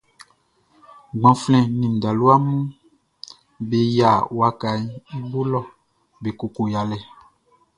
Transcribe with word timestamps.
Gbanflɛn 1.19 1.65
nin 1.79 1.93
talua 2.01 2.33
mun 2.45 2.63
be 3.67 3.77
yia 3.95 4.11
wakaʼn 4.37 4.81
i 5.15 5.17
bo 5.29 5.39
lɔ 5.51 5.61
be 6.21 6.29
koko 6.39 6.61
yalɛ. 6.73 6.97